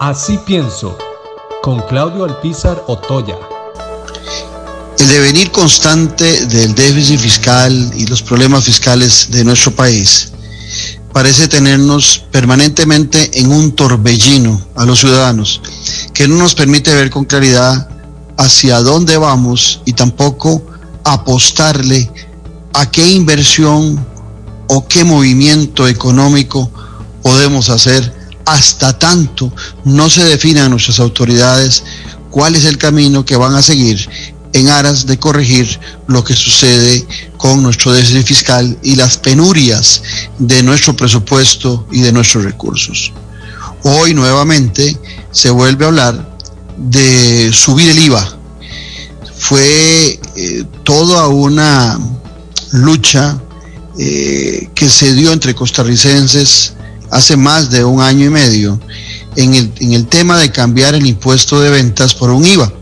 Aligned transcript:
Así 0.00 0.38
pienso, 0.46 0.96
con 1.62 1.82
Claudio 1.82 2.24
Alpizar 2.24 2.82
Otoya. 2.86 3.36
El 4.98 5.06
devenir 5.08 5.50
constante 5.50 6.46
del 6.46 6.74
déficit 6.74 7.20
fiscal 7.20 7.92
y 7.94 8.06
los 8.06 8.22
problemas 8.22 8.64
fiscales 8.64 9.28
de 9.30 9.44
nuestro 9.44 9.72
país 9.72 10.32
parece 11.12 11.48
tenernos 11.48 12.24
permanentemente 12.30 13.40
en 13.40 13.52
un 13.52 13.72
torbellino 13.72 14.58
a 14.74 14.86
los 14.86 15.00
ciudadanos 15.00 15.60
que 16.14 16.26
no 16.26 16.36
nos 16.36 16.54
permite 16.54 16.94
ver 16.94 17.10
con 17.10 17.26
claridad 17.26 17.86
hacia 18.38 18.80
dónde 18.80 19.18
vamos 19.18 19.82
y 19.84 19.92
tampoco 19.92 20.62
apostarle 21.04 22.10
a 22.72 22.90
qué 22.90 23.06
inversión 23.06 24.02
o 24.66 24.88
qué 24.88 25.04
movimiento 25.04 25.86
económico 25.86 26.70
podemos 27.22 27.68
hacer 27.68 28.19
hasta 28.44 28.98
tanto 28.98 29.52
no 29.84 30.10
se 30.10 30.24
definan 30.24 30.70
nuestras 30.70 31.00
autoridades 31.00 31.84
cuál 32.30 32.54
es 32.54 32.64
el 32.64 32.78
camino 32.78 33.24
que 33.24 33.36
van 33.36 33.54
a 33.54 33.62
seguir 33.62 34.08
en 34.52 34.68
aras 34.68 35.06
de 35.06 35.18
corregir 35.18 35.78
lo 36.08 36.24
que 36.24 36.34
sucede 36.34 37.06
con 37.36 37.62
nuestro 37.62 37.92
déficit 37.92 38.26
fiscal 38.26 38.78
y 38.82 38.96
las 38.96 39.16
penurias 39.18 40.02
de 40.38 40.62
nuestro 40.62 40.96
presupuesto 40.96 41.86
y 41.92 42.00
de 42.00 42.12
nuestros 42.12 42.44
recursos. 42.44 43.12
Hoy 43.82 44.12
nuevamente 44.14 44.96
se 45.30 45.50
vuelve 45.50 45.84
a 45.84 45.88
hablar 45.88 46.36
de 46.76 47.50
subir 47.52 47.90
el 47.90 47.98
IVA. 47.98 48.36
Fue 49.38 50.20
eh, 50.36 50.64
toda 50.82 51.28
una 51.28 51.98
lucha 52.72 53.40
eh, 53.98 54.68
que 54.74 54.88
se 54.88 55.14
dio 55.14 55.32
entre 55.32 55.54
costarricenses 55.54 56.74
hace 57.10 57.36
más 57.36 57.70
de 57.70 57.84
un 57.84 58.00
año 58.00 58.26
y 58.26 58.30
medio 58.30 58.80
en 59.36 59.54
el, 59.54 59.72
en 59.80 59.92
el 59.92 60.06
tema 60.06 60.38
de 60.38 60.50
cambiar 60.50 60.94
el 60.94 61.06
impuesto 61.06 61.60
de 61.60 61.70
ventas 61.70 62.14
por 62.14 62.30
un 62.30 62.44
IVA. 62.44 62.72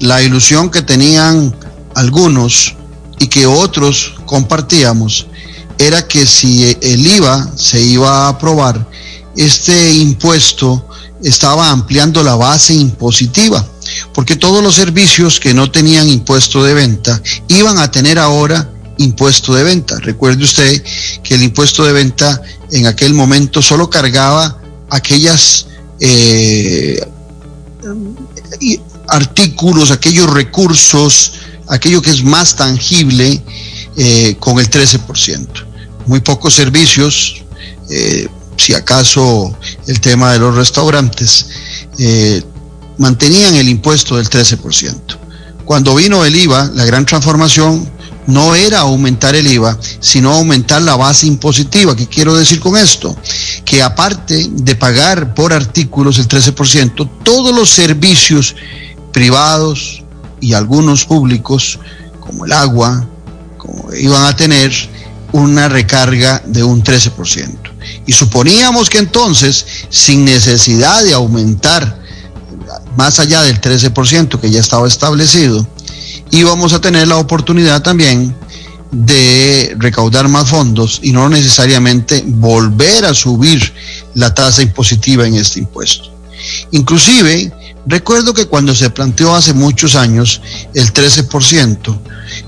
La 0.00 0.22
ilusión 0.22 0.70
que 0.70 0.82
tenían 0.82 1.54
algunos 1.94 2.76
y 3.18 3.26
que 3.26 3.46
otros 3.46 4.14
compartíamos 4.26 5.26
era 5.78 6.06
que 6.06 6.26
si 6.26 6.76
el 6.80 7.06
IVA 7.06 7.52
se 7.56 7.80
iba 7.80 8.26
a 8.26 8.28
aprobar, 8.28 8.88
este 9.36 9.92
impuesto 9.94 10.84
estaba 11.22 11.70
ampliando 11.70 12.22
la 12.22 12.34
base 12.34 12.74
impositiva, 12.74 13.64
porque 14.12 14.36
todos 14.36 14.62
los 14.62 14.74
servicios 14.74 15.40
que 15.40 15.54
no 15.54 15.70
tenían 15.70 16.08
impuesto 16.08 16.62
de 16.62 16.74
venta 16.74 17.20
iban 17.48 17.78
a 17.78 17.90
tener 17.90 18.18
ahora 18.18 18.68
impuesto 18.98 19.54
de 19.54 19.64
venta. 19.64 19.98
Recuerde 20.00 20.44
usted 20.44 20.82
que 21.22 21.34
el 21.34 21.42
impuesto 21.42 21.84
de 21.84 21.92
venta 21.92 22.40
en 22.70 22.86
aquel 22.86 23.14
momento 23.14 23.62
solo 23.62 23.88
cargaba 23.88 24.60
aquellas 24.90 25.66
eh, 26.00 27.00
artículos, 29.08 29.90
aquellos 29.90 30.30
recursos, 30.30 31.32
aquello 31.68 32.02
que 32.02 32.10
es 32.10 32.22
más 32.22 32.56
tangible 32.56 33.42
eh, 33.96 34.36
con 34.38 34.58
el 34.58 34.68
13%. 34.70 35.46
Muy 36.06 36.20
pocos 36.20 36.54
servicios, 36.54 37.42
eh, 37.90 38.28
si 38.56 38.74
acaso 38.74 39.56
el 39.86 40.00
tema 40.00 40.32
de 40.32 40.38
los 40.38 40.54
restaurantes, 40.54 41.46
mantenían 42.98 43.54
el 43.54 43.68
impuesto 43.68 44.16
del 44.16 44.28
13%. 44.28 45.16
Cuando 45.64 45.94
vino 45.94 46.24
el 46.24 46.34
IVA, 46.34 46.70
la 46.74 46.84
gran 46.84 47.04
transformación 47.04 47.88
no 48.28 48.54
era 48.54 48.80
aumentar 48.80 49.34
el 49.34 49.46
IVA, 49.46 49.78
sino 50.00 50.34
aumentar 50.34 50.82
la 50.82 50.96
base 50.96 51.26
impositiva. 51.26 51.96
¿Qué 51.96 52.06
quiero 52.06 52.36
decir 52.36 52.60
con 52.60 52.76
esto? 52.76 53.16
Que 53.64 53.82
aparte 53.82 54.48
de 54.50 54.76
pagar 54.76 55.32
por 55.32 55.54
artículos 55.54 56.18
el 56.18 56.28
13%, 56.28 57.08
todos 57.22 57.56
los 57.56 57.70
servicios 57.70 58.54
privados 59.14 60.04
y 60.42 60.52
algunos 60.52 61.06
públicos, 61.06 61.78
como 62.20 62.44
el 62.44 62.52
agua, 62.52 63.08
como 63.56 63.94
iban 63.94 64.22
a 64.24 64.36
tener 64.36 64.72
una 65.32 65.70
recarga 65.70 66.42
de 66.44 66.62
un 66.62 66.84
13%. 66.84 67.56
Y 68.06 68.12
suponíamos 68.12 68.90
que 68.90 68.98
entonces, 68.98 69.64
sin 69.88 70.26
necesidad 70.26 71.02
de 71.02 71.14
aumentar 71.14 71.98
más 72.94 73.20
allá 73.20 73.40
del 73.40 73.58
13% 73.58 74.38
que 74.38 74.50
ya 74.50 74.60
estaba 74.60 74.86
establecido, 74.86 75.66
y 76.30 76.42
vamos 76.42 76.72
a 76.72 76.80
tener 76.80 77.08
la 77.08 77.16
oportunidad 77.16 77.82
también 77.82 78.34
de 78.90 79.76
recaudar 79.78 80.28
más 80.28 80.48
fondos 80.48 81.00
y 81.02 81.12
no 81.12 81.28
necesariamente 81.28 82.24
volver 82.26 83.04
a 83.04 83.14
subir 83.14 83.72
la 84.14 84.32
tasa 84.32 84.62
impositiva 84.62 85.26
en 85.26 85.34
este 85.34 85.60
impuesto. 85.60 86.10
Inclusive, 86.70 87.52
recuerdo 87.86 88.32
que 88.32 88.46
cuando 88.46 88.74
se 88.74 88.90
planteó 88.90 89.34
hace 89.34 89.52
muchos 89.52 89.94
años 89.94 90.40
el 90.74 90.92
13%, 90.92 91.98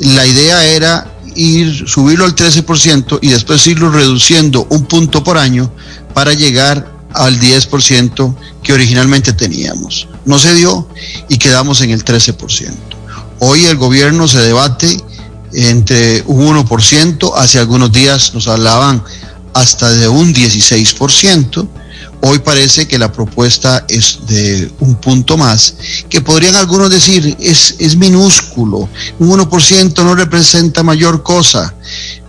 la 0.00 0.26
idea 0.26 0.64
era 0.64 1.12
ir 1.34 1.88
subirlo 1.88 2.24
al 2.24 2.34
13% 2.34 3.18
y 3.22 3.28
después 3.28 3.66
irlo 3.66 3.90
reduciendo 3.90 4.66
un 4.70 4.86
punto 4.86 5.22
por 5.22 5.38
año 5.38 5.70
para 6.14 6.32
llegar 6.32 6.96
al 7.12 7.38
10% 7.38 8.36
que 8.62 8.72
originalmente 8.72 9.32
teníamos. 9.32 10.08
No 10.24 10.38
se 10.38 10.54
dio 10.54 10.88
y 11.28 11.38
quedamos 11.38 11.80
en 11.80 11.90
el 11.90 12.04
13%. 12.04 12.72
Hoy 13.40 13.64
el 13.66 13.76
gobierno 13.76 14.26
se 14.28 14.40
debate 14.40 15.02
entre 15.52 16.22
un 16.26 16.56
1%, 16.56 17.32
hace 17.36 17.58
algunos 17.58 17.92
días 17.92 18.34
nos 18.34 18.48
hablaban 18.48 19.02
hasta 19.54 19.90
de 19.90 20.08
un 20.08 20.34
16%. 20.34 21.68
Hoy 22.22 22.38
parece 22.38 22.88
que 22.88 22.98
la 22.98 23.12
propuesta 23.12 23.84
es 23.88 24.20
de 24.26 24.70
un 24.80 24.96
punto 24.96 25.36
más, 25.36 25.74
que 26.08 26.22
podrían 26.22 26.56
algunos 26.56 26.90
decir 26.90 27.36
es, 27.38 27.76
es 27.78 27.96
minúsculo, 27.96 28.88
un 29.18 29.38
1% 29.38 30.02
no 30.02 30.14
representa 30.14 30.82
mayor 30.82 31.22
cosa, 31.22 31.74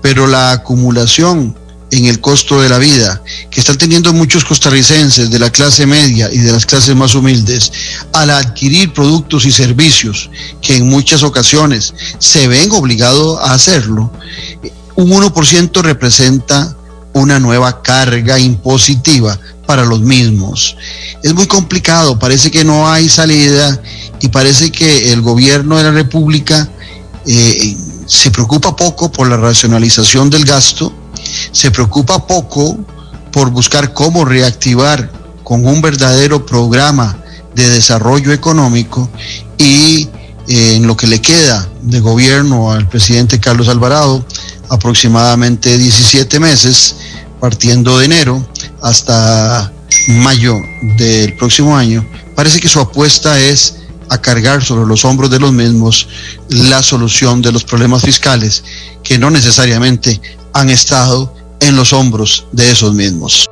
pero 0.00 0.26
la 0.26 0.52
acumulación 0.52 1.54
en 1.96 2.06
el 2.06 2.20
costo 2.20 2.60
de 2.60 2.68
la 2.68 2.78
vida 2.78 3.22
que 3.50 3.60
están 3.60 3.78
teniendo 3.78 4.12
muchos 4.12 4.44
costarricenses 4.44 5.30
de 5.30 5.38
la 5.38 5.50
clase 5.50 5.86
media 5.86 6.28
y 6.32 6.38
de 6.38 6.52
las 6.52 6.66
clases 6.66 6.94
más 6.96 7.14
humildes 7.14 7.72
al 8.12 8.30
adquirir 8.30 8.92
productos 8.92 9.46
y 9.46 9.52
servicios 9.52 10.30
que 10.60 10.76
en 10.76 10.88
muchas 10.88 11.22
ocasiones 11.22 11.94
se 12.18 12.48
ven 12.48 12.72
obligados 12.72 13.38
a 13.40 13.54
hacerlo, 13.54 14.10
un 14.96 15.10
1% 15.10 15.82
representa 15.82 16.76
una 17.12 17.38
nueva 17.38 17.82
carga 17.82 18.38
impositiva 18.38 19.38
para 19.66 19.84
los 19.84 20.00
mismos. 20.00 20.76
Es 21.22 21.32
muy 21.32 21.46
complicado, 21.46 22.18
parece 22.18 22.50
que 22.50 22.64
no 22.64 22.90
hay 22.90 23.08
salida 23.08 23.80
y 24.20 24.28
parece 24.28 24.70
que 24.70 25.12
el 25.12 25.22
gobierno 25.22 25.76
de 25.76 25.84
la 25.84 25.92
República 25.92 26.68
eh, 27.26 27.76
se 28.06 28.30
preocupa 28.30 28.76
poco 28.76 29.10
por 29.10 29.28
la 29.28 29.36
racionalización 29.36 30.28
del 30.28 30.44
gasto, 30.44 30.92
se 31.54 31.70
preocupa 31.70 32.26
poco 32.26 32.76
por 33.32 33.50
buscar 33.50 33.94
cómo 33.94 34.24
reactivar 34.24 35.10
con 35.44 35.64
un 35.66 35.80
verdadero 35.80 36.44
programa 36.44 37.16
de 37.54 37.68
desarrollo 37.68 38.32
económico 38.32 39.08
y 39.56 40.08
eh, 40.48 40.74
en 40.74 40.86
lo 40.86 40.96
que 40.96 41.06
le 41.06 41.20
queda 41.20 41.68
de 41.82 42.00
gobierno 42.00 42.72
al 42.72 42.88
presidente 42.88 43.38
Carlos 43.38 43.68
Alvarado, 43.68 44.26
aproximadamente 44.68 45.78
17 45.78 46.40
meses, 46.40 46.96
partiendo 47.40 47.98
de 47.98 48.06
enero 48.06 48.46
hasta 48.82 49.72
mayo 50.08 50.56
del 50.98 51.36
próximo 51.36 51.76
año, 51.76 52.04
parece 52.34 52.60
que 52.60 52.68
su 52.68 52.80
apuesta 52.80 53.38
es 53.38 53.76
a 54.10 54.18
cargar 54.18 54.62
sobre 54.64 54.86
los 54.86 55.04
hombros 55.04 55.30
de 55.30 55.38
los 55.38 55.52
mismos 55.52 56.08
la 56.48 56.82
solución 56.82 57.40
de 57.40 57.52
los 57.52 57.64
problemas 57.64 58.02
fiscales 58.02 58.64
que 59.02 59.18
no 59.18 59.30
necesariamente 59.30 60.20
han 60.52 60.68
estado 60.68 61.32
en 61.60 61.76
los 61.76 61.92
hombros 61.92 62.46
de 62.52 62.70
esos 62.70 62.94
mismos. 62.94 63.46